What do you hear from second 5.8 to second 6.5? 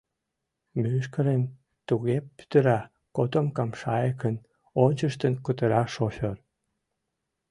шофёр.